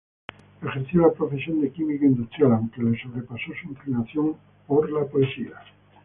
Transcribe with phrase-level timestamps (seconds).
[0.63, 4.35] Ejerció la profesión de químico industrial, aunque le sobrepasó su inclinación
[4.67, 5.53] a la poesía.